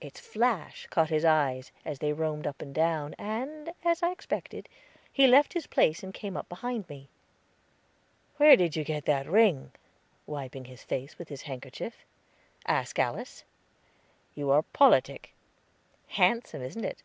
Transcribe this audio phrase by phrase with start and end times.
[0.00, 4.68] Its flash caught his eyes, as they roamed up and down, and, as I expected,
[5.12, 7.08] he left his place and came up behind me.
[8.38, 9.70] "Where did you get that ring?"
[10.26, 11.98] wiping his face with his handkerchief.
[12.66, 13.44] "Ask Alice."
[14.34, 15.32] "You are politic."
[16.08, 17.04] "Handsome, isn't it?"